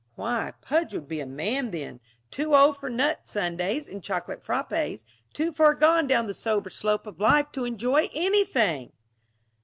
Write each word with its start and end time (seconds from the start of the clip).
Why, 0.15 0.53
Pudge 0.61 0.95
would 0.95 1.07
be 1.07 1.19
a 1.19 1.27
man 1.27 1.69
then 1.69 1.99
too 2.31 2.55
old 2.55 2.77
for 2.77 2.89
nut 2.89 3.27
sundaes 3.27 3.87
and 3.87 4.03
chocolate 4.03 4.41
frappés, 4.41 5.05
too 5.31 5.51
far 5.53 5.75
gone 5.75 6.07
down 6.07 6.25
the 6.25 6.33
sober 6.33 6.71
slope 6.71 7.05
of 7.05 7.19
life 7.19 7.51
to 7.51 7.65
enjoy 7.65 8.09
anything! 8.15 8.93